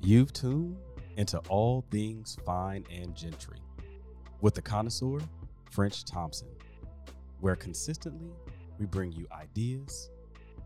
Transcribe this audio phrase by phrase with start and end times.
[0.00, 0.76] You've tuned
[1.16, 3.58] into all things fine and gentry
[4.40, 5.18] with the connoisseur,
[5.70, 6.48] French Thompson,
[7.40, 8.30] where consistently
[8.78, 10.10] we bring you ideas,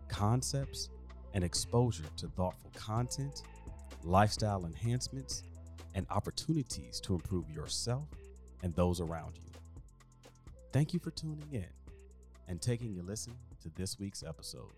[0.09, 0.91] concepts,
[1.33, 3.43] and exposure to thoughtful content,
[4.05, 5.45] lifestyle enhancements,
[5.95, 8.09] and opportunities to improve yourself
[8.63, 9.51] and those around you.
[10.73, 11.67] Thank you for tuning in
[12.49, 14.73] and taking a listen to this week's episode.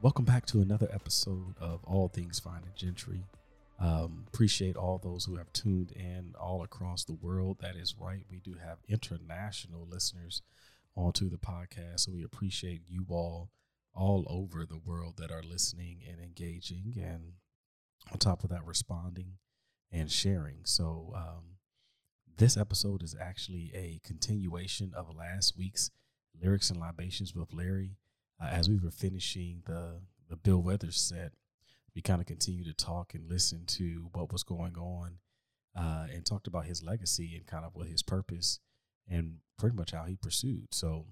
[0.00, 3.24] Welcome back to another episode of All Things Fine and Gentry.
[3.80, 7.56] Um, appreciate all those who have tuned in all across the world.
[7.62, 8.24] That is right.
[8.30, 10.40] We do have international listeners
[10.94, 12.00] onto the podcast.
[12.00, 13.50] So we appreciate you all
[13.92, 17.32] all over the world that are listening and engaging and
[18.12, 19.32] on top of that responding
[19.90, 20.58] and sharing.
[20.62, 21.56] So um,
[22.36, 25.90] this episode is actually a continuation of last week's
[26.40, 27.96] lyrics and libations with Larry
[28.40, 31.32] uh, as we were finishing the the Bill Withers set,
[31.94, 35.18] we kind of continued to talk and listen to what was going on,
[35.74, 38.60] uh, and talked about his legacy and kind of what his purpose
[39.08, 40.68] and pretty much how he pursued.
[40.72, 41.06] So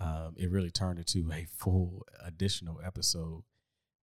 [0.00, 3.44] um, it really turned into a full additional episode,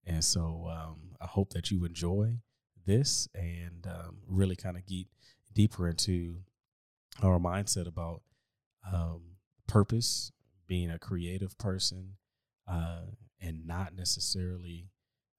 [0.05, 2.37] and so um, I hope that you enjoy
[2.85, 5.07] this and um, really kind of get
[5.53, 6.37] deeper into
[7.21, 8.21] our mindset about
[8.91, 9.21] um,
[9.67, 10.31] purpose,
[10.67, 12.17] being a creative person
[12.67, 13.01] uh,
[13.41, 14.89] and not necessarily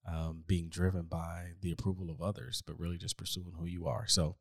[0.07, 4.07] um, being driven by the approval of others, but really just pursuing who you are.
[4.07, 4.37] So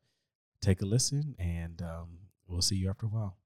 [0.61, 2.17] take a listen, and um,
[2.47, 3.37] we'll see you after a while.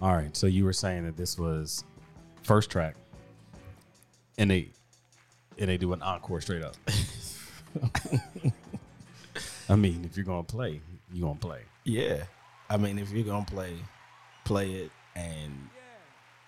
[0.00, 0.36] All right.
[0.36, 1.84] So you were saying that this was
[2.42, 2.96] first track,
[4.38, 4.70] and they
[5.58, 6.76] and they do an encore straight up.
[9.68, 10.80] I mean, if you're gonna play,
[11.12, 11.62] you're gonna play.
[11.84, 12.24] Yeah,
[12.68, 13.74] I mean, if you're gonna play,
[14.44, 15.68] play it, and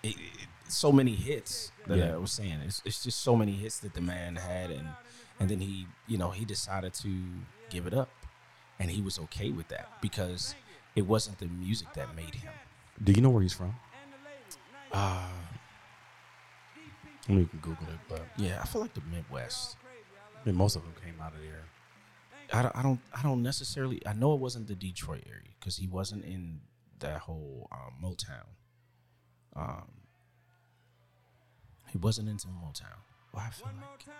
[0.03, 0.38] it, it,
[0.71, 2.13] so many hits that Yeah.
[2.13, 2.59] I was saying.
[2.65, 4.87] It's, it's just so many hits that the man had, and
[5.39, 7.23] and then he, you know, he decided to
[7.69, 8.09] give it up,
[8.79, 10.55] and he was okay with that because
[10.95, 12.51] it wasn't the music that made him.
[13.03, 13.75] Do you know where he's from?
[14.91, 15.27] Uh
[17.27, 19.77] I mean, you can Google it, but yeah, I feel like the Midwest.
[20.35, 21.63] I mean, most of them came out of there.
[22.51, 24.01] I don't, I don't, I don't necessarily.
[24.07, 26.61] I know it wasn't the Detroit area because he wasn't in
[26.99, 28.45] that whole um, Motown.
[29.55, 29.91] Um,
[31.91, 32.85] he wasn't into Motown.
[33.33, 34.15] Well, I feel like,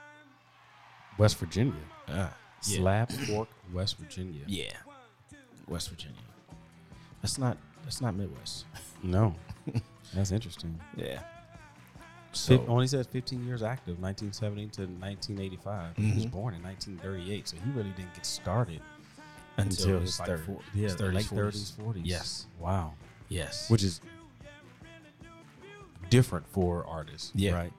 [1.18, 1.74] West Virginia.
[2.08, 2.30] uh, yeah,
[2.62, 4.44] Slab Fork, West Virginia.
[4.48, 4.72] yeah,
[5.68, 6.16] West Virginia.
[7.22, 8.66] That's not, that's not Midwest.
[9.04, 9.36] No,
[10.14, 10.80] that's interesting.
[10.96, 11.22] Yeah.
[12.32, 15.98] So, So only says 15 years active, 1970 to 1985.
[15.98, 16.32] He was Mhm.
[16.32, 18.82] born in 1938, so he really didn't get started
[19.58, 21.72] until, until his his like third, four, yeah, his 30s, late 40s.
[21.72, 22.02] 30s, 40s.
[22.06, 22.46] Yes.
[22.60, 22.94] Wow.
[23.30, 23.70] Yes.
[23.70, 24.00] Which is
[26.10, 27.54] different for artists, Yeah.
[27.54, 27.74] right?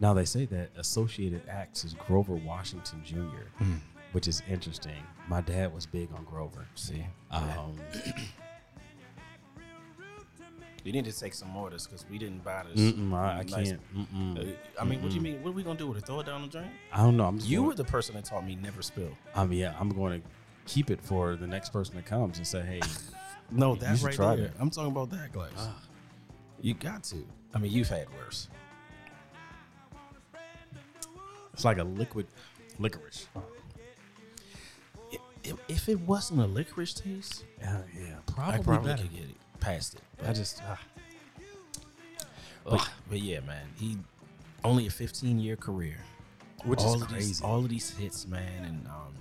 [0.00, 3.80] Now they say that associated acts is Grover Washington Jr., Mm.
[4.12, 5.02] which is interesting.
[5.28, 6.66] My dad was big on Grover.
[6.74, 7.78] See, Um,
[10.84, 12.80] you need to take some orders because we didn't buy this.
[12.80, 13.80] mm-mm, I, I nice- can't.
[13.94, 14.38] Mm-mm.
[14.52, 15.42] Uh, I mean, what do you mean?
[15.42, 16.06] What are we gonna do with it?
[16.06, 16.70] Throw it down the drain?
[16.92, 17.26] I don't know.
[17.26, 19.10] I'm just You going- were the person that taught me never spill.
[19.34, 20.28] Um, yeah, I'm going to
[20.66, 22.80] keep it for the next person that comes and say, "Hey,
[23.52, 24.48] No, You that right try there.
[24.48, 24.56] that.
[24.60, 25.50] I'm talking about that glass.
[25.56, 25.74] Ah.
[26.60, 27.26] You got to.
[27.54, 28.48] I mean, you've had worse.
[31.52, 32.26] it's like a liquid
[32.78, 33.40] licorice." I-
[35.42, 39.02] If, if it wasn't a licorice taste, Yeah, yeah, I probably, probably better.
[39.02, 40.02] could get it past it.
[40.26, 40.78] I just ah.
[42.64, 43.96] But, but yeah, man, he
[44.62, 45.96] only a 15 year career.
[46.64, 47.26] which all is of crazy.
[47.28, 49.14] These, all of these hits, man, and um,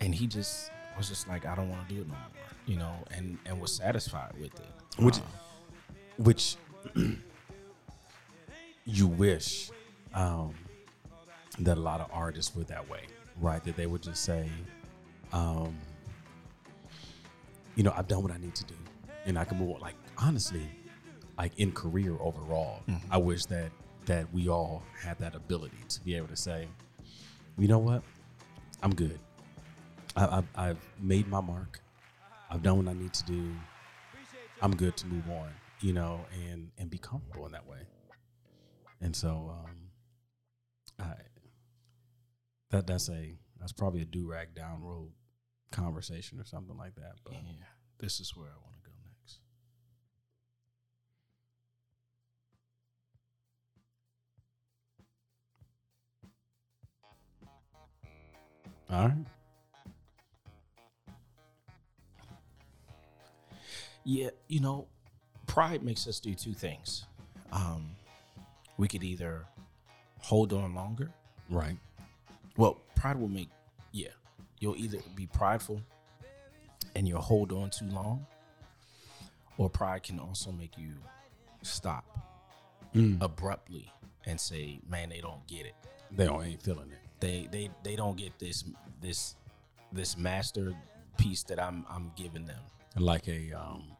[0.00, 2.76] and he just was just like, I don't want to do it no more, you
[2.76, 5.00] know, and and was satisfied with it.
[5.02, 5.22] Which- Uh,
[6.18, 6.56] which
[8.84, 9.70] you wish
[10.14, 10.54] um,
[11.58, 13.02] that a lot of artists were that way,
[13.40, 13.62] right?
[13.64, 14.48] That they would just say,
[15.32, 15.76] um,
[17.74, 18.74] you know, I've done what I need to do,
[19.26, 19.80] and I can move on.
[19.80, 20.66] Like honestly,
[21.36, 23.00] like in career overall, Mhm.
[23.10, 23.70] I wish that
[24.06, 26.68] that we all had that ability to be able to say,
[27.58, 28.02] you know what,
[28.82, 29.18] I'm good.
[30.14, 31.80] I, I've, I've made my mark.
[32.50, 33.52] I've done what I need to do.
[34.62, 35.50] I'm good to move on,
[35.80, 37.80] you know, and and be comfortable in that way.
[39.00, 39.90] And so, um,
[40.98, 41.14] I
[42.70, 45.10] that that's a that's probably a do rag download
[45.72, 47.16] conversation or something like that.
[47.24, 47.64] But yeah,
[47.98, 49.40] this is where I want to go next.
[58.88, 59.26] all right,
[64.08, 64.86] Yeah, you know,
[65.48, 67.04] pride makes us do two things.
[67.50, 67.90] Um,
[68.78, 69.44] we could either
[70.20, 71.10] hold on longer.
[71.50, 71.76] Right.
[72.56, 73.48] Well, pride will make,
[73.90, 74.10] yeah,
[74.60, 75.82] you'll either be prideful
[76.94, 78.24] and you'll hold on too long,
[79.58, 80.92] or pride can also make you
[81.62, 82.04] stop
[82.94, 83.20] Mm.
[83.20, 83.92] abruptly
[84.24, 85.74] and say, "Man, they don't get it.
[86.12, 86.98] They don't ain't feeling it.
[87.20, 88.64] They they they don't get this
[89.02, 89.34] this
[89.92, 90.74] this master
[91.18, 92.62] piece that I'm I'm giving them."
[92.96, 93.95] Like a um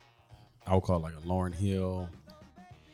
[0.66, 2.08] I would call it like a Lauryn Hill.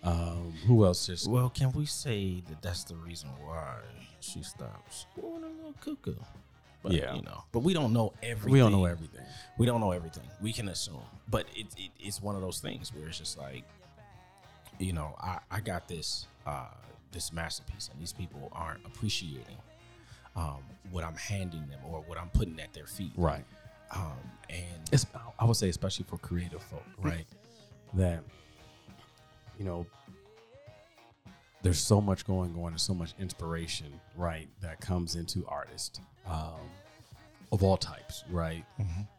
[0.02, 3.76] Um who else just Well, can we say that that's the reason why
[4.20, 6.14] she stops going a little cuckoo?
[6.82, 7.14] But, Yeah.
[7.14, 8.52] you know, but we don't know everything.
[8.52, 9.24] we don't know everything.
[9.56, 10.24] We don't know everything.
[10.40, 13.62] We can assume, but it, it it's one of those things where it's just like,
[14.80, 16.66] you know, I I got this uh
[17.12, 19.58] this masterpiece, and these people aren't appreciating
[20.34, 23.12] um what I'm handing them or what I'm putting at their feet.
[23.16, 23.44] Right.
[23.94, 24.18] Um,
[24.50, 25.06] and it's
[25.38, 27.26] I would say especially for creative folk, right?
[27.94, 28.22] That
[29.58, 29.86] you know
[31.62, 36.58] there's so much going on, and so much inspiration, right, that comes into artists um,
[37.52, 38.64] of all types, right?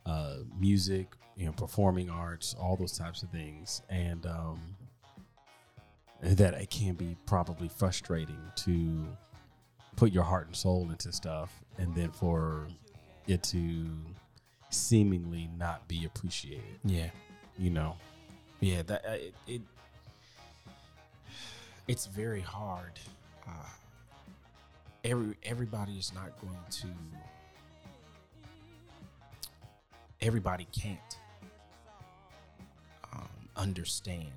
[0.05, 4.59] Uh, music, you know, performing arts, all those types of things, and um,
[6.21, 9.07] that it can be probably frustrating to
[9.95, 12.67] put your heart and soul into stuff, and then for
[13.27, 13.85] it to
[14.69, 16.79] seemingly not be appreciated.
[16.83, 17.09] yeah,
[17.57, 17.95] You know,
[18.63, 19.61] yeah, that uh, it, it
[21.87, 22.93] it's very hard.
[23.47, 23.51] Uh,
[25.03, 26.87] every everybody is not going to.
[30.21, 31.17] Everybody can't
[33.11, 33.27] um,
[33.57, 34.31] understand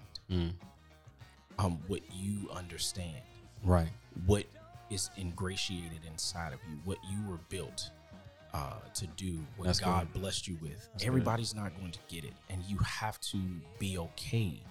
[1.61, 3.23] um, what you understand,
[3.63, 3.87] right?
[4.27, 4.45] what
[4.91, 7.91] is ingratiated inside of you, what you were built
[8.57, 10.89] uh, to do, what That's God blessed you with.
[10.93, 13.39] That's Everybody's not going to get it, and you have to
[13.79, 14.63] be okay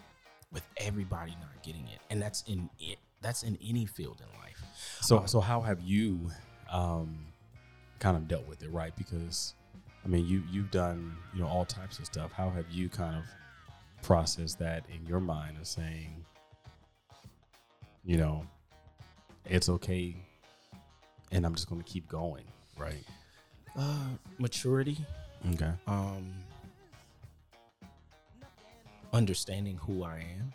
[0.51, 2.97] with everybody not getting it, and that's in it.
[3.21, 4.61] That's in any field in life.
[5.01, 6.31] So, so how have you
[6.71, 7.15] um,
[7.99, 8.95] kind of dealt with it, right?
[8.95, 9.53] Because,
[10.03, 12.31] I mean, you you've done you know all types of stuff.
[12.31, 13.23] How have you kind of
[14.01, 16.25] processed that in your mind of saying,
[18.03, 18.45] you know,
[19.45, 20.15] it's okay,
[21.31, 22.45] and I'm just going to keep going,
[22.77, 23.03] right?
[23.77, 24.97] Uh, maturity,
[25.53, 25.71] Okay.
[25.85, 26.33] um,
[29.11, 30.53] understanding who I am,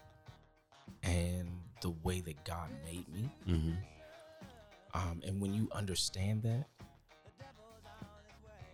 [1.02, 1.48] and
[1.82, 3.30] the way that God made me.
[3.46, 3.72] Mm-hmm.
[4.94, 6.66] Um, and when you understand that,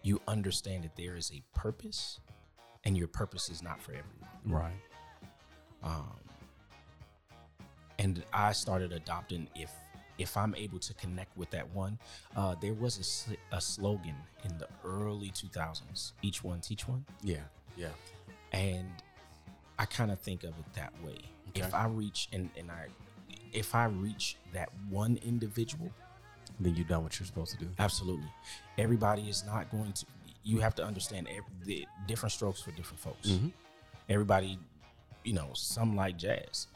[0.02, 2.20] you understand that there is a purpose,
[2.84, 4.28] and your purpose is not for everyone.
[4.44, 4.81] Right.
[5.82, 6.19] Um,
[7.99, 9.72] and I started adopting if
[10.18, 11.98] if I'm able to connect with that one.
[12.34, 14.14] Uh, there was a, sl- a slogan
[14.44, 17.44] in the early 2000s: "Each one, teach one," Yeah.
[17.76, 17.88] Yeah.
[18.52, 18.88] and
[19.78, 21.18] I kind of think of it that way.
[21.50, 21.60] Okay.
[21.60, 22.86] If I reach and and I
[23.52, 25.90] if I reach that one individual,
[26.60, 27.68] Then you've done what you're supposed to do.
[27.78, 28.30] Absolutely.
[28.78, 30.06] Everybody is not going to.
[30.42, 33.28] You have to understand every, the different strokes for different folks.
[33.28, 33.52] Mhm.
[34.08, 34.58] Everybody,
[35.25, 36.68] you know, some like jazz,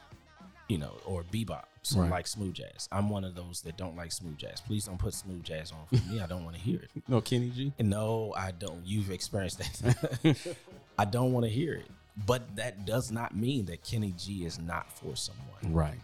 [0.71, 1.65] you know, or bebop.
[1.83, 2.11] Some Right.
[2.11, 2.89] like smooth jazz.
[2.93, 4.61] I'm one of those that don't like smooth jazz.
[4.61, 6.21] Please don't put smooth jazz on for me.
[6.21, 6.91] I don't want to hear it.
[7.09, 7.73] No, Kenny G.
[7.81, 8.85] No, I don't.
[8.85, 10.57] You've experienced that.
[10.99, 11.87] I don't want to hear it.
[12.27, 15.99] But that does not mean that Kenny G is not for someone Right.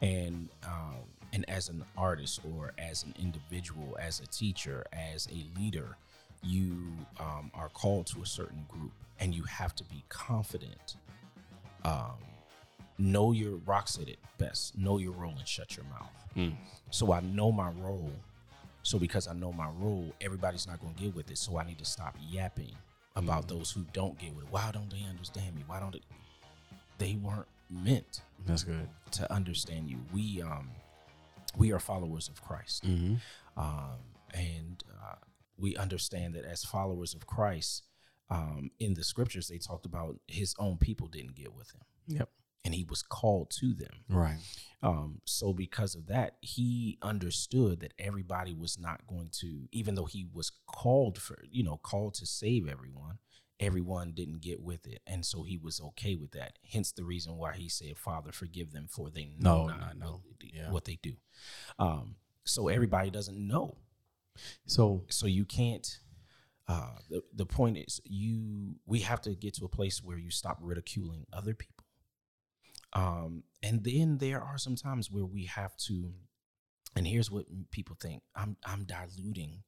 [0.00, 0.94] and um,
[1.32, 5.96] and as an artist or as an individual as a teacher as a leader
[6.42, 10.94] you um, are called to a certain group and you have to be confident
[11.84, 12.14] um,
[12.98, 16.54] know your rock said it best know your role and shut your mouth Mm.
[16.90, 18.12] so i know my role
[18.82, 21.64] so because i know my role everybody's not going to get with it so i
[21.64, 22.72] need to stop yapping
[23.16, 26.02] about those who don't get with it why don't they understand me why don't they
[26.98, 28.88] they weren't meant That's good.
[29.12, 29.98] to understand you.
[30.12, 30.70] We um
[31.56, 33.14] we are followers of Christ, Mm-hmm.
[33.58, 33.98] um,
[34.34, 35.14] and uh,
[35.58, 37.82] we understand that as followers of Christ,
[38.30, 42.28] um, in the scriptures they talked about his own people didn't get with him, Yep.
[42.66, 43.94] And he was called to them.
[44.10, 44.38] Right.
[44.82, 50.04] Um, so because of that, he understood that everybody was not going to, even though
[50.04, 53.18] he was called for, you know, called to save everyone,
[53.58, 55.00] everyone didn't get with it.
[55.06, 56.58] And so he was okay with that.
[56.72, 60.10] Hence the reason why he said, Father, forgive them for they know No, not know.
[60.10, 60.70] what they do- Yeah.
[60.72, 61.12] what they do.
[61.78, 63.78] Um, so everybody doesn't know.
[64.66, 66.00] So So you can't
[66.68, 70.30] uh, the, the point is you we have to get to a place where you
[70.32, 71.75] stop ridiculing other people
[72.92, 76.12] um, and then there are some times where we have to
[76.94, 79.62] and here's what people think i'm i'm diluting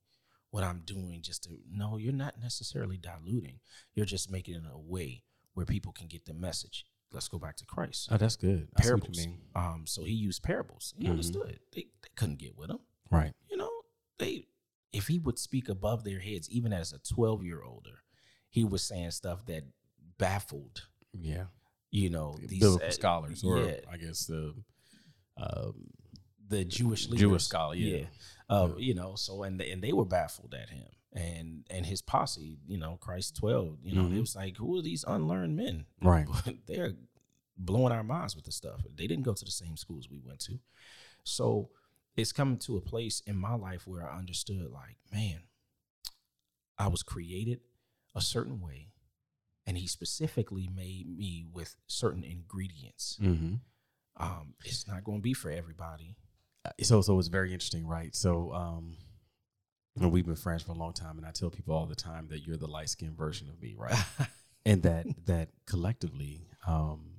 [0.51, 3.59] what i'm doing just to no you're not necessarily diluting
[3.95, 5.23] you're just making it in a way
[5.55, 6.85] where people can get the message.
[7.11, 8.11] Let's go back to Christ.
[8.13, 8.69] Oh, that's good.
[8.77, 9.39] I see what you parables.
[9.57, 10.95] Um, so he used parables.
[10.97, 11.11] He Mhm.
[11.11, 11.59] understood.
[11.73, 12.79] They, they couldn't get with him.
[13.11, 13.33] Right.
[13.51, 13.71] You know,
[14.19, 14.47] they
[14.93, 18.05] if he would speak above their heads, even as a twelve year older,
[18.51, 19.65] he was saying stuff that
[20.19, 20.87] baffled.
[21.13, 21.47] Yeah.
[21.91, 23.77] You know, these Biblical uh, scholars, or yeah.
[23.91, 24.55] I guess the
[25.37, 25.91] um,
[26.49, 27.21] the Jewish leaders.
[27.21, 28.05] Jewish scholar, yeah.
[28.51, 28.69] Yeah.
[28.79, 32.59] You know, so and and they were baffled at him and and his posse.
[32.67, 33.79] You know, Christ twelve.
[33.83, 34.17] You know, Mhm.
[34.17, 35.87] it was like, who are these unlearned men?
[36.03, 36.27] right.
[36.67, 36.95] They're
[37.57, 38.83] blowing our minds with the stuff.
[38.95, 40.59] They didn't go to the same schools we went to,
[41.25, 41.71] so
[42.17, 45.41] it's coming to a place in my life where I understood, like, man,
[46.77, 47.61] I was created
[48.15, 48.89] a certain way,
[49.69, 53.19] and He specifically made me with certain ingredients.
[53.23, 53.55] Mm-hmm.
[54.17, 56.17] Um, it's not going to be for everybody.
[56.83, 58.17] so so it's very interesting, right?
[58.17, 58.97] So um
[59.95, 61.95] you know, we've been friends for a long time and I tell people all the
[61.97, 63.99] time that you're the light skinned version of me, right?
[64.67, 67.11] and that that collectively, um,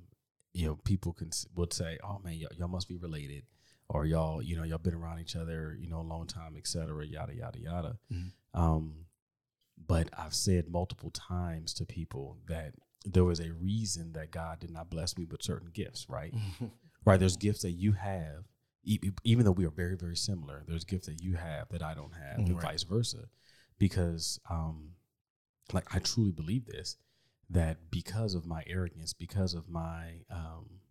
[0.54, 3.44] you know, people can would say, "Oh man, y'all, y'all must be related,"
[3.90, 6.68] or y'all, you know, y'all been around each other, you know, a long time, et
[6.68, 8.00] cetera, yada yada yada.
[8.12, 8.32] Mhm.
[8.54, 9.06] Um,
[9.88, 12.74] but I've said multiple times to people that
[13.06, 16.34] there was a reason that God did not bless me with certain gifts, right?
[17.06, 17.20] right?
[17.20, 18.44] There's gifts that you have,
[18.84, 20.64] e- even though we are very, very similar.
[20.68, 22.64] There's gifts that you have that I don't have, and Right.
[22.64, 23.30] vice versa.
[23.78, 24.96] Because, um,
[25.72, 26.98] like, I truly believe this
[27.52, 30.82] that because of my arrogance, because of my um,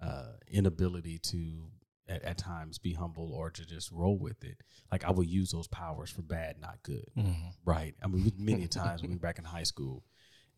[0.00, 1.68] uh, inability to
[2.08, 4.58] at, at times be humble or to just roll with it,
[4.90, 7.52] like I will use those powers for bad, not good Mhm.
[7.64, 7.94] right?
[8.02, 10.04] I mean, many times when we were back in high school,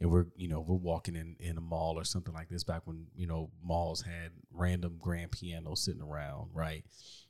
[0.01, 2.83] and we're you know we're walking in in a mall or something like this back
[2.85, 6.85] when you know malls had random grand pianos sitting around, right?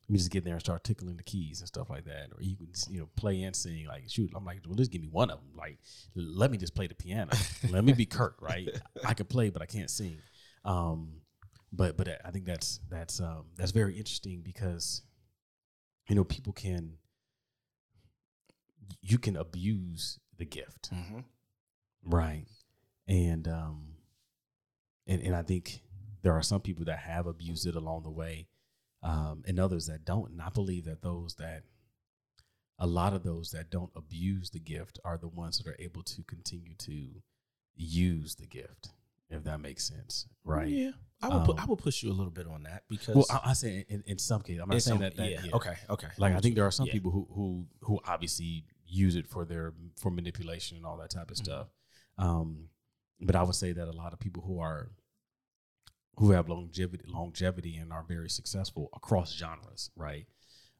[0.08, 2.56] You just get there and start tickling the keys and stuff like that, or you
[2.56, 3.86] can you know play and sing.
[3.86, 5.50] Like shoot, I'm like, well, just give me one of them.
[5.56, 5.78] Like,
[6.14, 7.32] let me just play the piano.
[7.70, 8.68] let me be Kirk, right?
[9.04, 10.16] I can play, but I can't sing.
[10.64, 11.20] Um,
[11.76, 15.02] but but I think that's that's um, that's very interesting because
[16.08, 16.98] you know people can
[19.00, 20.90] you can abuse the gift.
[20.92, 21.24] Mhm.
[22.04, 22.46] right.
[23.06, 23.96] And um
[25.06, 25.82] and and i think
[26.22, 28.48] there are some people that have abused it along the way
[29.02, 30.30] um and others that don't.
[30.30, 31.64] And i believe that those that
[32.78, 36.02] a lot of those that don't abuse the gift are the ones that are able
[36.02, 37.22] to continue to
[37.76, 38.90] use the gift
[39.30, 40.26] if that makes sense.
[40.44, 40.68] Right.
[40.68, 40.92] Yeah,
[41.24, 41.40] I will.
[41.40, 43.52] put, Um, I will push you a little bit on that because well i, I
[43.54, 45.54] say in, in some cases i'm not saying some- that, that yeah, yeah.
[45.56, 45.74] Okay.
[45.90, 46.08] Okay.
[46.18, 46.92] like I think there are some Yeah.
[46.92, 51.30] people who who who obviously use it for their for manipulation and all that type
[51.30, 51.44] of Mhm.
[51.44, 51.66] stuff.
[52.18, 52.68] Um,
[53.20, 54.90] but I would say that a lot of people who are
[56.16, 60.26] who have longevity longevity and are very successful across genres, right?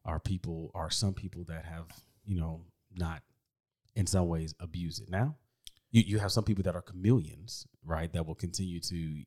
[0.04, 1.86] Are people are some people that have
[2.24, 3.22] you know not
[3.96, 5.08] in some ways abuse it.
[5.10, 5.36] Now,
[5.90, 8.12] you you have some people that are chameleons, right?
[8.12, 9.24] That will continue to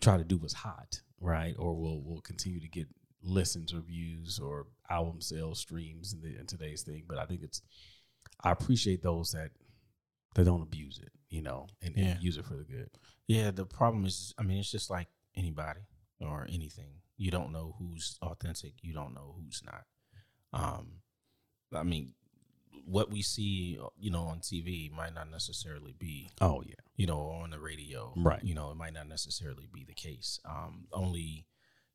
[0.00, 1.54] try to do what's hot, right?
[1.58, 2.86] Or we'll we'll continue to get
[3.22, 7.04] listens or views or album sales streams in, the, in today's thing.
[7.06, 7.62] But I think it's
[8.42, 9.50] I appreciate those that
[10.34, 12.90] that don't abuse it, you know, and, and use it for the good.
[13.26, 15.80] Yeah, the problem is, I mean, it's just like anybody
[16.20, 17.00] or anything.
[17.16, 18.74] You don't know who's authentic.
[18.82, 19.84] You don't know who's not.
[20.52, 21.00] Um,
[21.74, 22.14] I mean,
[22.90, 27.20] what we see, you know, on TV might not necessarily be, Oh yeah, you know,
[27.42, 28.12] on the radio.
[28.16, 28.42] Right.
[28.42, 30.40] You know, it might not necessarily be the case.
[30.44, 31.46] Um, only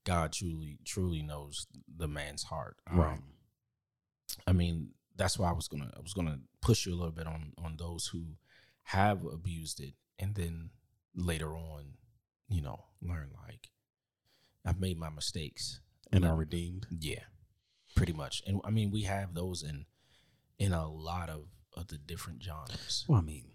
[0.05, 2.77] God truly, truly knows the man's heart.
[2.89, 3.19] Um, right.
[4.47, 7.27] I mean, that's why I was gonna I was gonna push you a little bit
[7.27, 8.37] on on those who
[8.83, 10.69] have abused it and then
[11.15, 11.95] later on,
[12.47, 13.69] you know, learn like
[14.65, 15.81] I've made my mistakes.
[16.11, 16.87] And are redeemed.
[16.89, 17.23] Yeah.
[17.95, 18.43] Pretty much.
[18.47, 19.85] And I mean we have those in
[20.59, 21.45] in a lot of,
[21.75, 23.05] of the different genres.
[23.07, 23.45] Well, I mean,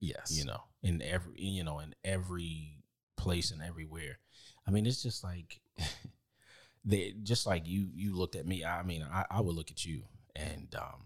[0.00, 2.82] yes, You know, in every you know, in every
[3.16, 4.18] place and everywhere.
[4.66, 5.60] I mean, it's just like
[6.84, 8.64] they just like you you looked at me.
[8.64, 10.04] I mean, I, I would look at you
[10.34, 11.02] and um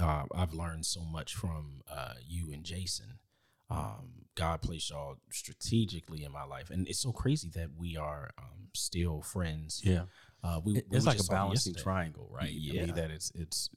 [0.00, 3.18] uh, I've learned so much from uh, you and Jason.
[3.70, 8.30] Um, God placed y'all strategically in my life, and it's so crazy that we are
[8.38, 9.80] um, still friends.
[9.84, 10.04] yeah.
[10.42, 11.82] Uh, we, It- we it's like a balancing yesterday.
[11.82, 12.46] triangle, right?
[12.46, 12.86] I Yeah.
[12.86, 13.70] mean that it's it's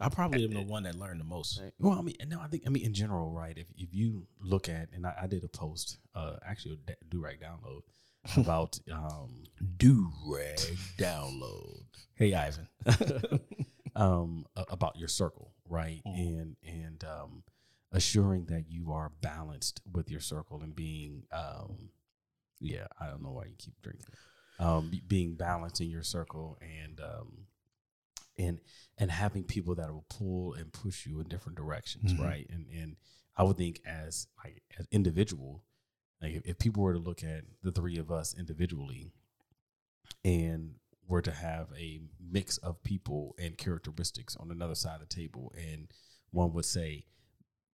[0.00, 1.60] I probably am the one that learned the most.
[1.78, 3.56] Well, I mean, no, I think I mean in general, right?
[3.56, 7.20] If if you look at, and I, I did a post, uh, actually a do
[7.20, 7.82] rag download
[8.36, 9.44] about um
[9.76, 10.58] Do rag
[10.98, 11.84] download.
[12.16, 12.68] Hey, Ivan.
[13.96, 16.02] um about your circle, right?
[16.06, 16.16] Mhm.
[16.16, 17.44] And and um
[17.92, 21.90] assuring that you are balanced with your circle and being um
[22.60, 24.06] yeah, I don't know why you keep drinking.
[24.58, 27.46] Um being balanced in your circle and um
[28.38, 28.60] and
[28.98, 32.20] and having people that will pull and push you in different directions, Mhm.
[32.20, 32.46] right?
[32.50, 32.96] And and
[33.36, 35.64] I would think as like as individual,
[36.22, 39.12] like if, if people were to look at the three of us individually,
[40.24, 40.74] and
[41.06, 45.52] were to have a mix of people and characteristics on another side of the table,
[45.56, 45.88] and
[46.30, 47.04] one would say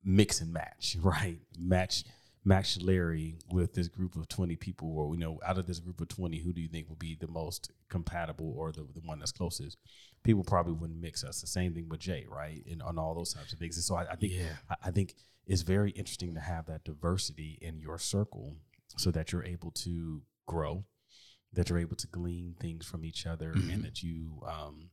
[0.02, 1.40] mix and match, right?
[1.58, 2.04] Match
[2.44, 6.00] match Larry with this group of 20 people, or you know, out of this group
[6.00, 9.18] of 20, who do you think will be the most compatible or the, the one
[9.18, 9.76] that's closest?
[10.22, 11.40] People probably wouldn't mix us.
[11.40, 12.64] The same thing with Jay, right?
[12.70, 13.76] And on all those types of things.
[13.76, 14.56] And so I, I think Yeah.
[14.70, 15.14] I, I think
[15.46, 18.56] it's very interesting to have that diversity in your circle
[18.96, 20.84] so that you're able to grow,
[21.52, 23.72] that you're able to glean things from each other, Mhm.
[23.72, 24.90] and that you um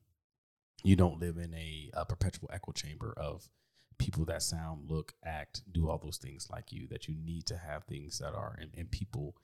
[0.84, 3.50] you don't live in a, a perpetual echo chamber of
[3.98, 6.86] people that sound, look, act, do all those things like you.
[6.88, 9.36] That you need to have things that are and, and people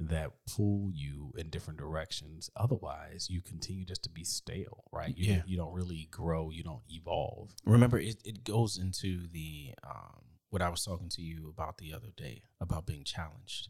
[0.00, 2.48] that pull you in different directions.
[2.56, 5.16] Otherwise, you continue just to be stale, right?
[5.16, 5.42] You, Yeah.
[5.46, 6.50] you don't really grow.
[6.50, 7.50] You don't evolve.
[7.64, 11.92] Remember, it, it goes into the um, what I was talking to you about the
[11.92, 13.68] other day about being challenged.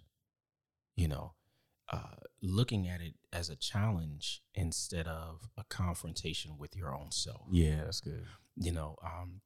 [0.96, 1.32] You know,
[1.90, 7.46] uh, looking at it as a challenge instead of a confrontation with your own self.
[7.50, 8.26] Yeah, that's good.
[8.56, 9.40] You know, um,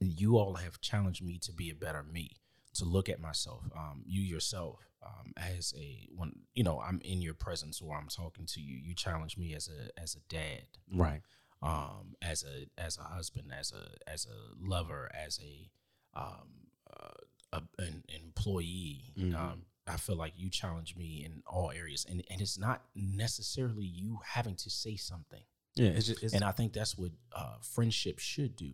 [0.00, 2.32] you all have challenged me to be a better me,
[2.78, 3.62] to look at myself.
[3.76, 8.08] Um, you yourself, um, as a when you know I'm in your presence or I'm
[8.08, 11.22] talking to you, you challenge me as a as a dad Right.
[11.62, 15.70] um, as a as a husband, as a as a lover, as a
[16.18, 16.48] um,
[16.90, 17.08] uh,
[17.52, 19.12] a, an employee.
[19.16, 19.34] Mhm.
[19.34, 23.84] Um, I feel like you challenge me in all areas, and and it's not necessarily
[23.86, 25.42] you having to say something.
[25.76, 28.72] Yeah, it's just it's, And I think that's what uh, friendship should do,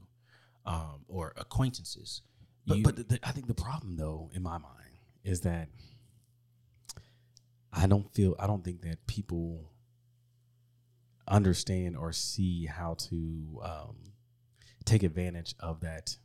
[0.65, 2.23] um, or acquaintances.
[2.67, 5.69] But, You- but the, the, I think the problem, though, in my mind, is that
[7.73, 9.71] I don't feel I don't think that people
[11.29, 13.97] understand or see how to um,
[14.85, 16.17] take advantage of that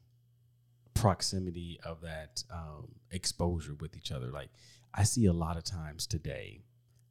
[0.94, 4.28] proximity of that um, exposure with each other.
[4.32, 4.50] Like
[4.94, 6.64] I see a lot of times today,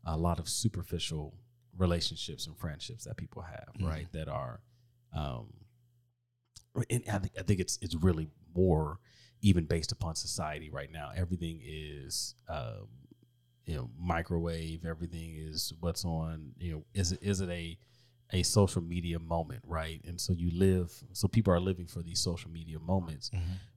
[0.05, 1.35] a lot of superficial
[1.79, 3.87] relationships and friendships that people have, Mhm.
[3.88, 4.12] right?
[4.12, 4.61] That are,
[5.12, 5.53] um,
[6.90, 8.98] and I think I think it's it's really more
[9.48, 11.11] even based upon society right now.
[11.16, 12.88] Everything is, um,
[13.64, 14.85] you know, microwave.
[14.85, 16.52] Everything is what's on.
[16.59, 17.78] You know, is it is it a
[18.32, 20.00] a social media moment, right?
[20.04, 20.90] And so you live.
[21.12, 23.30] So people are living for these social media moments.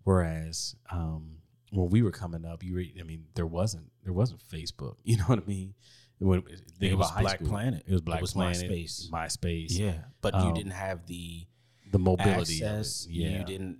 [0.03, 1.37] Whereas um,
[1.71, 4.95] when we were coming up, you re- I mean, there wasn't there wasn't Facebook.
[5.03, 5.73] You know what I mean?
[6.21, 7.47] When, think It was Black school.
[7.49, 7.83] Planet.
[7.87, 8.57] It was Black It was Planet.
[8.69, 9.09] MySpace.
[9.09, 9.67] MySpace.
[9.77, 11.45] Yeah, but you Um, didn't have the
[11.91, 13.07] The mobility access.
[13.09, 13.39] Yeah.
[13.39, 13.77] You didn't.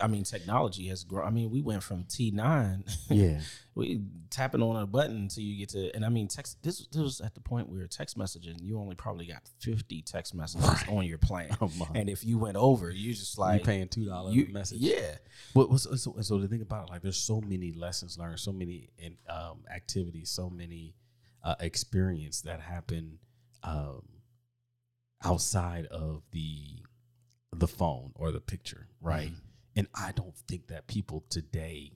[0.00, 1.26] I mean, technology has grown.
[1.26, 2.84] I mean, we went from T nine.
[3.08, 3.40] yeah.
[3.74, 7.00] we tapping on a button until you get to and i mean text this, this
[7.00, 10.88] was at the point where text messaging you only probably got 50 text messages Right.
[10.88, 14.04] on your plan Oh, and if you went over you just like you paying two
[14.04, 14.78] dollars a message.
[14.80, 15.12] yeah
[15.54, 18.52] well, so, so, so the thing about it, like, there's so many lessons learned, so
[18.52, 20.96] many in, um, activities, so many
[21.44, 23.20] uh, experience that happen
[23.62, 24.02] um,
[25.24, 26.82] outside of the
[27.56, 29.30] the phone or the picture, right?
[29.30, 29.40] Mhm.
[29.78, 31.92] And I don't think that people today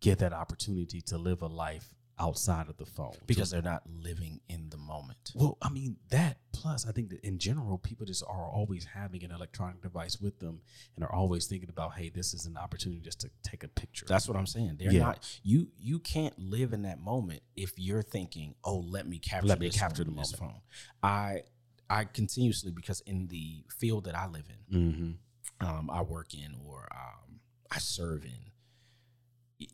[0.00, 4.38] get that opportunity to live a life outside of the phone because they're not living
[4.48, 6.36] in the moment well, I mean that.
[6.52, 10.38] Plus, I think that in general, people just are always having an electronic device with
[10.38, 10.60] them,
[10.94, 14.06] and are always thinking about, "Hey, this is an opportunity just to take a picture."
[14.06, 15.00] that's what i'm saying they're Yeah.
[15.08, 19.48] not you you can't live in that moment if you're thinking oh let me capture
[19.48, 20.36] Let me this capture the moment.
[20.38, 20.60] phone
[21.02, 21.42] i
[21.90, 25.10] i continuously because in the field that i live in Mm-hmm.
[25.64, 29.68] Um, I work in or um, I serve in,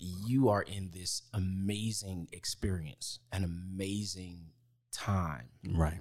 [0.00, 4.52] you are in this amazing experience, an amazing
[4.92, 5.48] time.
[5.68, 6.00] Right.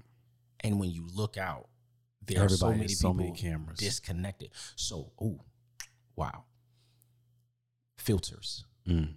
[0.62, 1.68] And when you look out,
[2.26, 3.80] there are so Everybody many so people many cameras.
[3.80, 4.50] disconnected.
[4.76, 5.40] So, oh,
[6.16, 6.44] wow.
[7.98, 8.66] Filters.
[8.88, 9.16] Mm.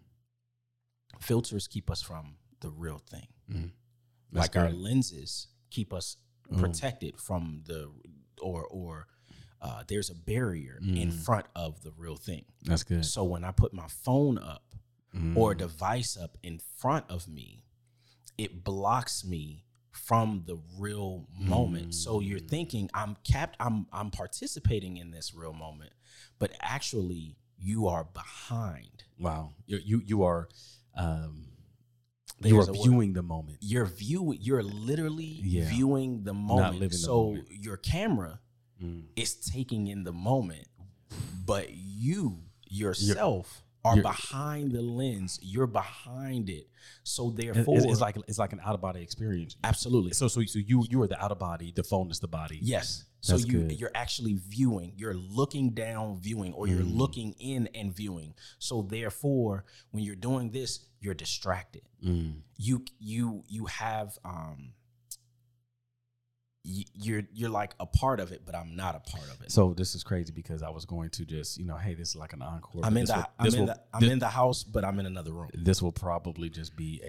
[1.21, 3.27] Filters keep us from the real thing.
[3.51, 3.71] Mm.
[4.33, 6.17] like our lenses keep us
[6.53, 6.59] Mm.
[6.61, 7.89] protected from the
[8.43, 9.07] or or
[9.61, 11.25] uh, there's a barrier in Mm.
[11.25, 12.45] front of the real thing.
[12.65, 13.05] That's good.
[13.05, 14.75] So when I put my phone up
[15.35, 15.59] or a Mm.
[15.59, 17.65] device up in front of me,
[18.39, 21.95] it blocks me from the real moment.
[21.95, 22.49] So you're Mm.
[22.49, 25.93] thinking I'm capped I'm I'm participating in this real moment,
[26.39, 29.05] but actually you are behind.
[29.19, 30.49] wow, you you you are,
[30.95, 31.49] um,
[32.43, 33.59] you are viewing the moment.
[33.61, 35.69] You're viewing you're literally Yeah.
[35.69, 36.75] viewing the moment.
[36.75, 37.51] living the so moment.
[37.51, 38.41] your camera
[38.83, 39.03] Mm.
[39.17, 40.67] is taking in the moment,
[41.47, 42.39] but you
[42.69, 45.39] yourself are You're- behind the lens.
[45.43, 46.69] You're behind it.
[47.03, 49.57] So therefore, it's, it's like it's like an out of body experience.
[49.65, 50.13] absolutely.
[50.13, 51.73] So so so you you are the out of body.
[51.75, 52.59] The phone is the body.
[52.63, 53.05] Yes.
[53.23, 53.73] So That's you good.
[53.79, 56.97] you're actually viewing, you're looking down viewing or you're Mm.
[56.97, 58.33] looking in and viewing.
[58.59, 61.83] So therefore, when you're doing this, you're distracted.
[62.03, 62.41] Mm.
[62.57, 64.73] You you you have um
[66.63, 69.51] you're you're like a part of it, but I'm not a part of it.
[69.51, 72.17] So this is crazy because I was going to just you know hey this is
[72.17, 72.83] like an encore.
[72.85, 74.99] I'm in the will- I'm in will- the I'm this- in the house, but I'm
[75.01, 75.49] in another room.
[75.55, 77.01] this will probably just be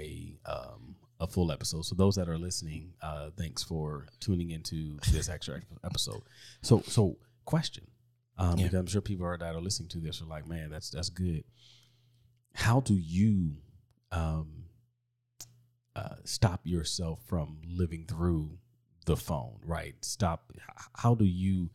[0.45, 1.85] a um, a full episode.
[1.85, 6.21] So those that are listening, uh, thanks for tuning into this extra episode.
[6.61, 7.87] So so question,
[8.37, 8.65] um, Yeah.
[8.67, 11.09] because I'm sure people are that are listening to this are like, man, that's that's
[11.09, 11.43] good.
[12.53, 13.57] How do you
[14.13, 14.63] um,
[15.95, 18.57] uh, stop yourself from living through
[19.05, 19.59] the phone?
[19.65, 19.95] Right?
[20.01, 20.51] Stop.
[20.95, 21.69] How do you?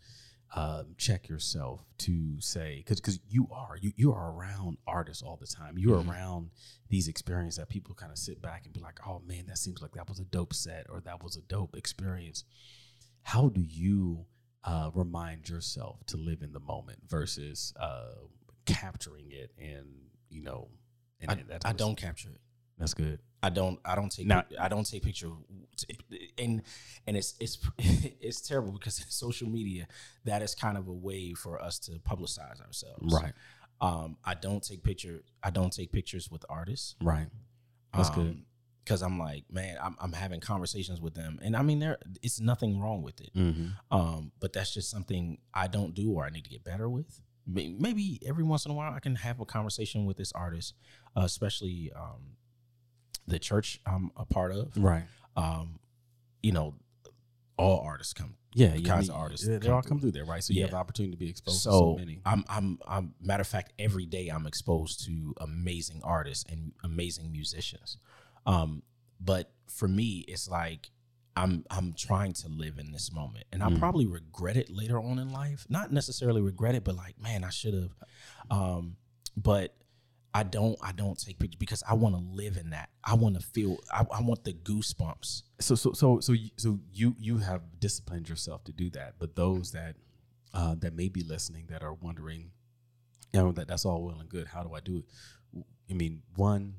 [0.55, 5.37] um, check yourself to say because because you are you you are around artists all
[5.37, 5.77] the time.
[5.77, 6.09] You're Mhm.
[6.09, 6.51] around
[6.89, 9.83] these experiences that people kind of sit back and be like, oh man, that seems
[9.83, 12.45] like that was a dope set or that was a dope experience.
[13.23, 14.25] How do you
[14.63, 18.15] uh, remind yourself to live in the moment versus uh,
[18.67, 19.87] capturing it and
[20.31, 20.69] you know?
[21.21, 22.41] And, I, and I don't capture it.
[22.79, 23.19] That's good.
[23.43, 23.79] I don't.
[23.85, 24.31] I don't take.
[24.61, 25.31] I don't take picture.
[26.39, 26.63] And
[27.07, 29.87] and it's it's it's terrible because social media,
[30.25, 33.15] that is kind of a way for us to publicize ourselves.
[33.15, 33.33] Right.
[33.81, 34.17] Um.
[34.25, 35.23] I don't take picture.
[35.43, 36.97] I don't take pictures with artists.
[37.03, 37.29] Right.
[37.95, 38.43] That's good.
[38.85, 42.41] Because I'm like, man, I'm I'm having conversations with them, and I mean, there it's
[42.41, 43.31] nothing wrong with it.
[43.35, 43.97] Mm-hmm.
[43.97, 44.33] Um.
[44.41, 47.21] But that's just something I don't do or I need to get better with.
[47.47, 50.75] Maybe every once in a while I can have a conversation with this artist,
[51.17, 52.37] uh, especially um,
[53.27, 55.05] the church I'm a part of Right.
[55.37, 55.79] um,
[56.43, 56.75] you know,
[57.59, 58.37] all artists come.
[58.55, 60.13] Yeah, The yeah, kinds I of artists They, they come all come through.
[60.13, 60.43] through there, right?
[60.43, 62.21] So you have the opportunity to be exposed So, to so many.
[62.25, 63.15] I'm, I'm, I'm.
[63.21, 67.99] Matter of fact, every day I'm exposed to amazing artists and amazing musicians.
[68.47, 68.83] Um,
[69.21, 70.91] but for me, it's like
[71.37, 73.79] I'm, I'm trying to live in this moment, and I'll Mm.
[73.79, 75.67] probably regret it later on in life.
[75.69, 77.91] Not necessarily regret it, but like, man, I should have.
[78.51, 78.97] Um,
[79.37, 79.75] but
[80.37, 82.91] I don't, I don't take pictures because I want to live in that.
[83.03, 83.79] I want to feel.
[83.93, 85.43] I, I want the goosebumps.
[85.61, 89.35] so so so so you, so you you have disciplined yourself to do that but
[89.35, 89.97] those that
[90.53, 92.51] uh that may be listening that are wondering
[93.33, 96.23] you know that that's all well and good how do i do it i mean
[96.37, 96.75] one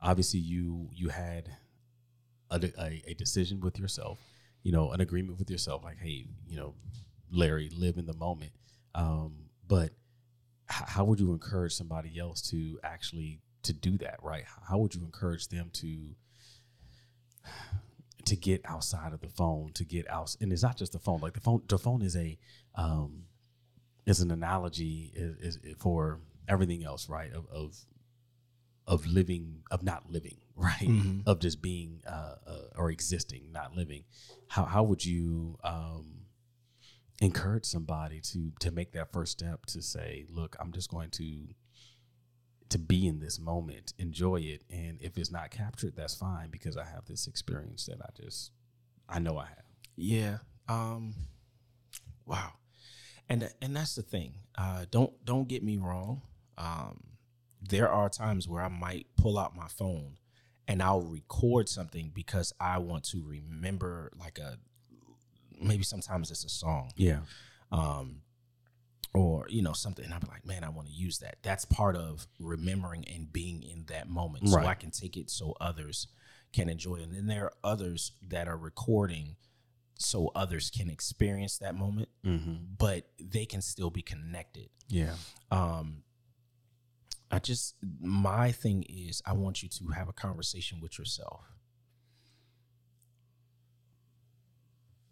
[0.00, 1.50] obviously you you had
[2.50, 4.18] a, a, a decision with yourself
[4.62, 6.74] you know an agreement with yourself like hey you know
[7.30, 8.52] larry live in the moment
[8.94, 9.34] um
[9.68, 9.90] but
[10.72, 14.44] how would you encourage somebody else to actually to do that right?
[14.68, 16.14] How would you encourage them to
[18.24, 21.20] to get outside of the phone to get out and it's not just the phone
[21.20, 22.38] like the phone the phone is a
[22.76, 23.24] um
[24.06, 27.32] is an analogy is, is for everything else right?
[27.32, 27.76] Of, of
[28.86, 30.88] of living of not living right?
[30.88, 31.22] Mhm.
[31.26, 34.04] of just being uh, uh or existing not living.
[34.48, 36.21] How how would you um
[37.20, 41.46] encourage somebody to to make that first step to say look i'm just going to
[42.68, 46.76] to be in this moment enjoy it and if it's not captured that's fine because
[46.76, 48.50] i have this experience that i just
[49.08, 49.64] i know i have
[49.96, 50.38] Yeah.
[50.68, 51.14] Um
[52.26, 52.52] wow.
[53.28, 54.34] And and that's the thing.
[54.56, 56.22] Uh don't don't get me wrong.
[56.56, 57.02] Um
[57.60, 60.16] there are times where I might pull out my phone
[60.66, 64.58] and I'll record something because I want to remember like a
[65.62, 66.92] maybe sometimes it's a song.
[66.96, 67.20] yeah.
[67.70, 68.22] Um
[69.14, 71.36] or you know something and i'm like man i want to use that.
[71.42, 75.54] That's part of remembering and being in that moment so i can take it so
[75.60, 76.08] others
[76.52, 77.02] can enjoy it.
[77.04, 79.36] And then there are others that are recording
[79.98, 82.54] so others can experience that moment mm-hmm.
[82.78, 84.68] but they can still be connected.
[84.88, 85.14] Yeah.
[85.50, 86.02] Um
[87.30, 91.40] i just my thing is i want you to have a conversation with yourself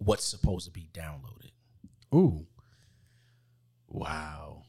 [0.01, 1.53] what's supposed to be downloaded.
[2.15, 2.47] Ooh.
[3.89, 4.63] Wow.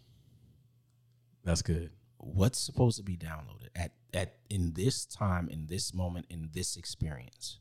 [1.43, 1.91] That's good.
[2.17, 6.75] What's supposed to be downloaded at at in this time in this moment in this
[6.77, 7.57] experience?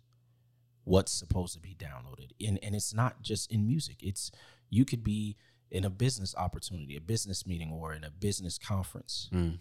[0.85, 2.33] What's supposed to be downloaded?
[2.47, 4.03] And and it's not just in music.
[4.03, 4.31] It's
[4.69, 5.37] you could be
[5.71, 9.59] in a business opportunity a business meeting or in a business conference Mm.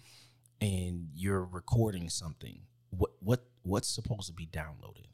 [0.60, 2.62] and you're recording something.
[2.90, 5.06] What what what's supposed to be downloaded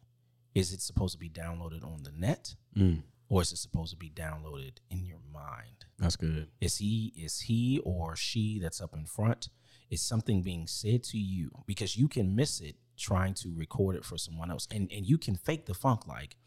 [0.56, 2.56] is it supposed to be downloaded on the net?
[2.76, 3.04] Mm.
[3.30, 5.86] or is it supposed to be downloaded in your mind?
[6.00, 6.48] That's good.
[6.62, 9.50] Is he is he or she that's up in front
[9.90, 11.52] is something being said to you?
[11.66, 14.68] Because you can miss it trying to record it for someone else.
[14.72, 16.38] And and you can fake the funk like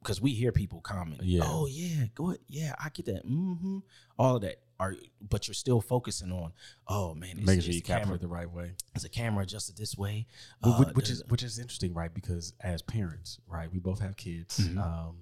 [0.00, 1.42] because we hear people comment, Yeah.
[1.44, 3.78] oh yeah, go ahead, yeah, I get that, mm-hmm,
[4.18, 4.60] all of that.
[4.80, 6.52] Are but you're still focusing on,
[6.86, 8.74] oh man, is, Making sure you capture camera it the right way.
[8.94, 10.28] is the camera adjusted this way,
[10.62, 12.14] Wh- Uh, which, which is which is interesting, right?
[12.14, 14.78] Because as parents, right, we both have kids, Mhm.
[14.78, 15.16] um,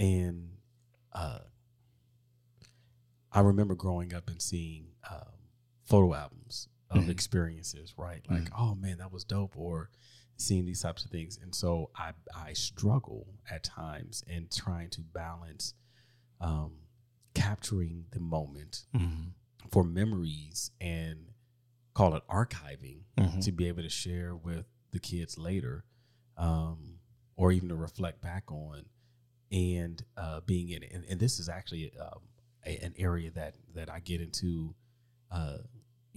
[0.00, 0.48] and
[1.12, 1.38] uh,
[3.32, 5.28] I remember growing up and seeing um,
[5.84, 7.08] photo albums of Mhm.
[7.10, 8.24] experiences, right?
[8.28, 8.58] Like, Mhm.
[8.58, 9.90] oh man, that was dope, or
[10.36, 15.00] seeing these types of things, and so I I struggle at times in trying to
[15.00, 15.74] balance
[16.40, 16.72] um,
[17.34, 19.32] capturing the moment Mhm.
[19.70, 21.32] for memories and
[21.94, 23.42] call it archiving Mhm.
[23.44, 25.84] to be able to share with the kids later
[26.36, 27.00] um,
[27.36, 28.84] or even to reflect back on
[29.50, 30.92] and uh, being in it.
[30.92, 32.20] And, and this is actually um,
[32.66, 34.74] a, an area that that I get into
[35.30, 35.58] uh,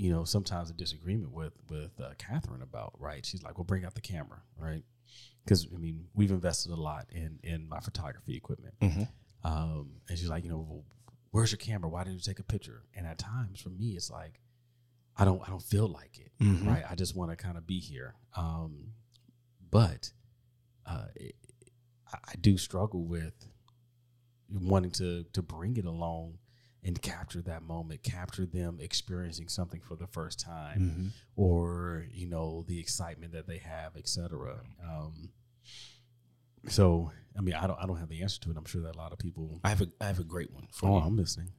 [0.02, 3.84] you know sometimes a disagreement with with uh, Catherine about right she's like well bring
[3.86, 4.84] out the camera right
[5.44, 9.08] because I mean we've invested a lot in in my photography equipment Mhm.
[9.44, 10.84] um, and she's like, you know, well,
[11.32, 11.90] where's your camera?
[11.90, 12.84] Why didn't you take a picture?
[12.96, 14.40] And at times, for me, it's like,
[15.16, 16.66] I don't, I don't feel like it, Mhm.
[16.68, 16.84] right?
[16.90, 18.16] I just want to kind of be here.
[18.36, 18.94] Um,
[19.78, 20.12] but
[20.86, 21.36] uh, it,
[22.14, 23.34] I, I do struggle with
[24.50, 26.38] wanting to to bring it along
[26.84, 31.10] and capture that moment, capture them experiencing something for the first time, Mhm.
[31.36, 34.62] or you know, the excitement that they have, etc.
[34.84, 35.32] Um,
[36.68, 38.58] so, I mean, I don't, I don't have the answer to it.
[38.58, 39.60] I'm sure that a lot of people.
[39.64, 41.04] I have a I have a great one for Oh, you.
[41.06, 41.52] I'm listening.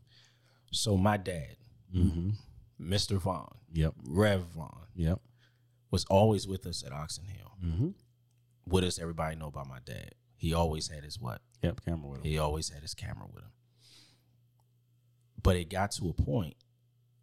[0.73, 1.57] So my dad,
[1.95, 2.31] Mm-hmm.
[2.81, 3.19] Mr.
[3.19, 3.95] Vaughn, Yep.
[4.05, 5.21] Rev Vaughn, Yep.
[5.91, 7.57] was always with us at Oxon Hill.
[7.63, 7.89] Mm-hmm.
[8.65, 10.15] What does everybody know about my dad?
[10.37, 11.43] He always had his what?
[11.63, 11.85] Yep.
[11.85, 12.31] Camera with him.
[12.31, 13.51] He always had his camera with him.
[15.43, 16.57] But it got to a point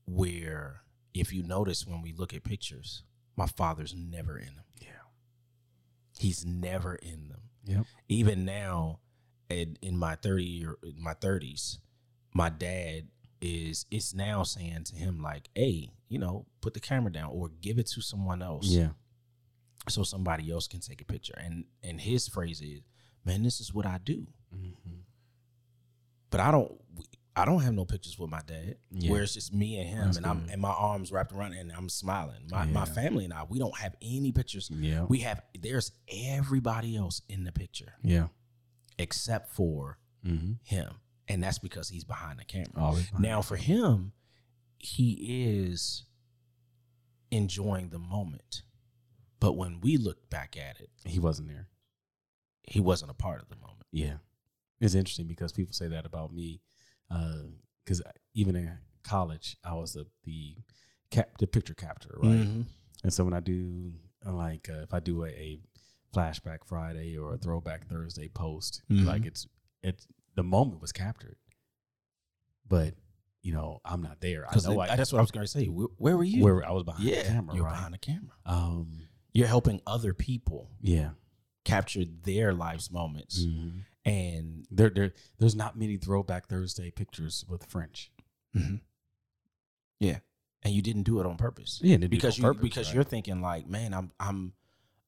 [0.06, 0.82] where,
[1.14, 3.04] if you notice when we look at pictures,
[3.36, 4.66] my father's never in them.
[4.82, 4.90] Yeah.
[6.18, 7.42] He's never in them.
[7.66, 7.86] Yep.
[8.10, 9.00] Even now,
[9.50, 11.80] in, in my thirty year, in my thirties,
[12.34, 13.08] my dad
[13.42, 17.50] is it's now saying to him like, "Hey, you know, put the camera down or
[17.62, 18.90] give it to someone else." Yeah.
[19.90, 21.36] so somebody else can take a picture.
[21.38, 22.82] And and his phrase is,
[23.26, 25.02] "Man, this is what I do." Mm-hmm.
[26.30, 26.72] But I don't.
[27.38, 29.12] I don't have no pictures with my dad Yeah.
[29.12, 31.72] where it's just me and him, That's and I'm and my arms wrapped around and
[31.72, 32.48] I'm smiling.
[32.52, 34.70] My my family and I, we don't have any pictures.
[34.74, 35.04] Yeah.
[35.08, 38.28] We have there's everybody else in the picture yeah.
[38.98, 40.54] except for Mm-hmm.
[40.64, 40.96] him,
[41.30, 42.72] and that's because he's behind the camera.
[42.76, 43.08] Always.
[43.18, 44.12] Now for him,
[44.78, 46.04] he is
[47.32, 48.64] enjoying the moment,
[49.40, 51.68] but when we look back at it, he wasn't there.
[52.64, 53.86] he wasn't a part of the moment.
[53.92, 54.18] Yeah.
[54.82, 56.62] It's interesting because people say that about me.
[57.10, 58.02] Because
[58.34, 60.56] even in college, I was the the
[61.12, 62.32] cap the picture capture, right?
[62.48, 62.66] Mhm.
[63.04, 63.94] And so when I do
[64.26, 65.60] uh, like uh, if I do a, a
[66.14, 69.06] flashback Friday or a throwback Thursday post, Mhm.
[69.06, 69.48] like it's
[69.84, 71.38] it's the moment was captured,
[72.68, 72.94] but
[73.42, 74.46] you know I'm not there.
[74.50, 75.66] I know I, that's what I was going to say.
[75.68, 76.44] Where, where were you?
[76.44, 77.72] where I was behind yeah, the camera, you're right?
[77.74, 78.36] behind the camera.
[78.46, 81.12] Um, You're helping other people yeah.
[81.64, 83.84] capture their life's moments, Mhm.
[84.08, 88.12] And There, there, there's not many throwback Thursday pictures with French.
[90.00, 90.20] yeah,
[90.64, 91.80] and you didn't do it on purpose.
[91.82, 92.96] Yeah, they do it because you purpose, because right?
[92.96, 94.54] you're thinking like, man, I'm I'm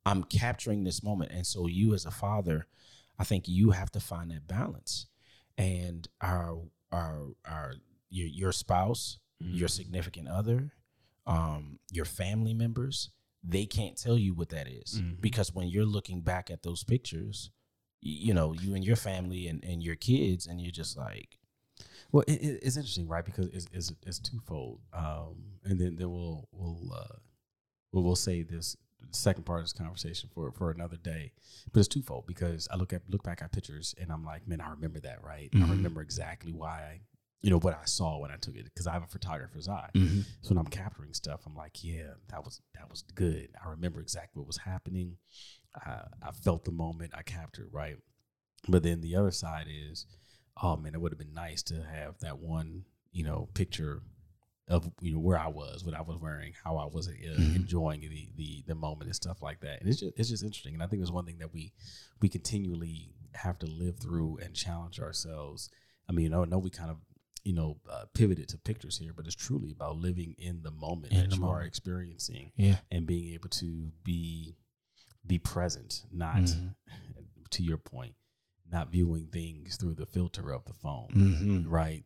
[0.05, 2.67] I'm capturing this moment, and so you as a father,
[3.17, 5.07] I think you have to find that balance,
[5.57, 7.73] and our our our
[8.09, 9.71] your your spouse, your Mhm.
[9.71, 10.73] significant other,
[11.27, 13.11] um, your family members,
[13.43, 14.99] they can't tell you what that is.
[15.01, 15.21] Mhm.
[15.21, 17.51] because when you're looking back at those pictures,
[18.01, 21.37] you know you and your family and and your kids, and you're just like,
[22.11, 23.25] Well, it, it- it's interesting, right?
[23.25, 27.15] Because it's it's, it's twofold, um, and then then we'll we'll uh,
[27.91, 28.75] we'll, we'll say this
[29.11, 31.31] second part of this conversation for for another day.
[31.71, 34.61] But it's twofold because I look at look back at pictures and I'm like, man,
[34.61, 35.49] I remember that, right?
[35.51, 35.65] Mhm.
[35.65, 36.99] I remember exactly why, I,
[37.41, 39.89] you know, what I saw when I took it because I have a photographer's eye.
[39.95, 40.21] Mm-hmm.
[40.41, 43.49] So when I'm capturing stuff, I'm like, yeah, that was that was good.
[43.65, 45.15] I remember exactly what was happening.
[45.75, 47.97] I, I felt the moment I captured, right?
[48.67, 50.05] But then the other side is,
[50.61, 54.01] oh man, it would have been nice to have that one, you know, picture
[54.67, 57.55] of you know where I was, what I was wearing, how I was uh, Mhm.
[57.55, 59.79] enjoying the, the the moment and stuff like that.
[59.79, 61.73] And it's just it's just interesting, and I think it's one thing that we
[62.21, 65.69] we continually have to live through and challenge ourselves.
[66.07, 66.97] I mean, I know we kind of
[67.43, 71.13] you know uh, pivoted to pictures here, but it's truly about living in the moment
[71.13, 74.55] In that the you are experiencing yeah, and being able to be
[75.25, 76.75] be present, not Mhm.
[77.51, 78.15] to your point,
[78.71, 81.69] not viewing things through the filter of the phone, mm-hmm.
[81.69, 82.05] right?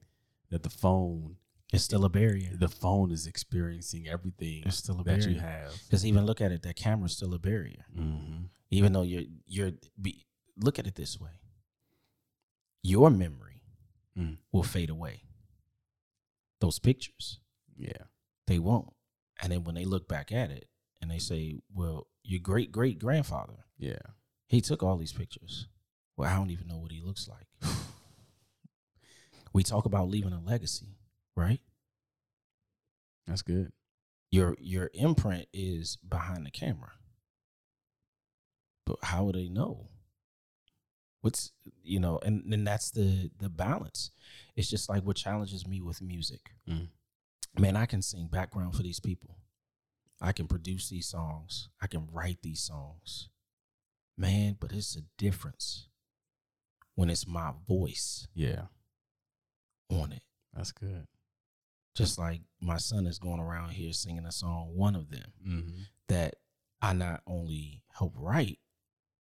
[0.50, 1.38] That the phone,
[1.72, 2.56] is still a barrier.
[2.56, 5.74] the phone is experiencing everything It's still a that you have.
[5.86, 7.86] Because even look at it, that camera's still a barrier.
[7.98, 8.44] Mm-hmm.
[8.70, 10.26] Even though you're you're be,
[10.58, 11.40] look at it this way.
[12.84, 13.62] your memory
[14.18, 14.38] Mm.
[14.52, 15.24] will fade away.
[16.60, 17.40] Those pictures,
[17.76, 18.04] Yeah.
[18.46, 18.94] they won't.
[19.42, 20.70] And then when they look back at it
[21.02, 24.00] and they say, well, your great great grandfather, Yeah.
[24.48, 25.68] he took all these pictures.
[26.16, 27.48] Well, I don't even know what he looks like.
[29.54, 30.98] we talk about leaving a legacy,
[31.36, 31.60] right?
[33.28, 33.72] That's good.
[34.32, 36.92] Your your imprint is behind the camera.
[38.86, 39.90] But how would they know?
[41.22, 41.52] What's
[41.84, 44.12] you know, and then that's the the balance.
[44.56, 46.52] It's just like what challenges me with music.
[46.70, 46.90] Mm.
[47.58, 49.38] Man, I can sing background for these people.
[50.24, 51.68] I can produce these songs.
[51.82, 53.30] I can write these songs.
[54.18, 55.90] Man, but it's a difference
[56.96, 58.68] when it's my voice Yeah.
[59.90, 60.24] on it.
[60.54, 61.08] That's good.
[61.96, 65.34] Just like my son is going around here singing a song, one of them.
[65.46, 65.82] Mm-hmm.
[66.10, 66.36] that
[66.82, 68.60] I not only help write,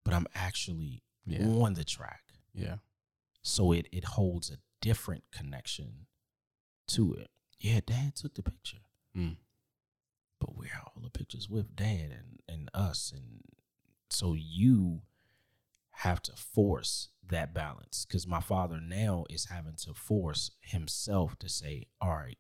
[0.04, 1.44] but I'm actually Yeah.
[1.46, 2.24] on the track.
[2.54, 2.78] Yeah.
[3.42, 6.06] So it it holds a different connection
[6.88, 7.30] to it.
[7.58, 8.80] Yeah, dad took the picture.
[9.14, 9.36] Mm.
[10.40, 13.12] But where are all the pictures with dad and, and us?
[13.14, 13.42] And
[14.08, 15.02] so you
[15.90, 18.04] have to force that balance.
[18.10, 22.38] Cause my father now is having to force himself to say, all right,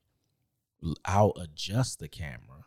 [1.04, 2.64] I'll adjust the camera.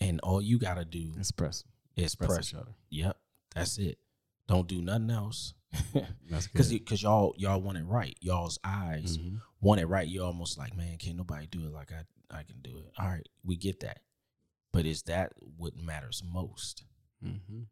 [0.00, 1.64] And all you gotta do It's press.
[1.96, 2.46] is Press press.
[2.46, 2.74] shutter.
[2.90, 3.16] Yep,
[3.54, 3.98] that's it.
[4.46, 5.54] Don't do nothing else.
[6.30, 6.56] That's good.
[6.56, 8.16] Cause, cause y'all, y'all want it right.
[8.22, 9.42] Y'all's eyes Mhm.
[9.60, 10.08] want it right.
[10.08, 12.92] You're almost like, man, can't nobody do it like I, I can do it.
[12.98, 14.00] All right, we get that.
[14.72, 16.84] But is that what matters most?
[17.24, 17.66] Mhm.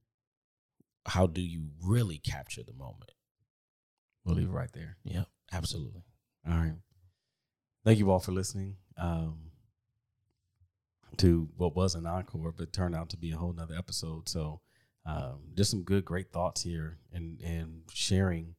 [1.07, 3.13] How do you really capture the moment?
[4.25, 4.97] We'll leave it right there.
[5.05, 6.03] Yep, absolutely.
[6.49, 6.75] All right.
[7.85, 9.53] Thank you all for listening um,
[11.19, 14.29] to what was an encore, but turned out to be a whole nother episode.
[14.29, 14.61] So,
[15.05, 18.57] um, just some good, great thoughts here and, and sharing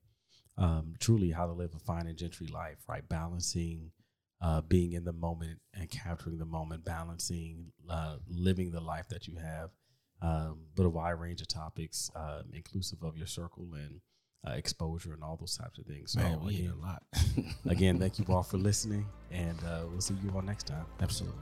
[0.57, 3.07] um, truly how to live a fine and gentry life, right?
[3.07, 3.91] Balancing
[4.41, 9.27] uh, being in the moment and capturing the moment, balancing uh, living the life that
[9.27, 9.71] you have,
[10.21, 14.01] um, but a wide range of topics, um, inclusive of your circle and
[14.47, 16.11] uh, exposure and all those types of things.
[16.11, 17.03] So, Man, we again, a lot.
[17.67, 20.85] Again, thank you all for listening, and uh, we'll see you all next time.
[21.01, 21.39] absolutely.